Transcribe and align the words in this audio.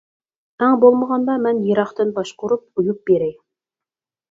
ئەڭ 0.63 0.77
بولمىغاندا 0.83 1.35
مەن 1.43 1.61
يىراقتىن 1.67 2.15
باشقۇرۇپ 2.17 2.67
ئۇيۇپ 2.85 3.07
بېرەي. 3.13 3.39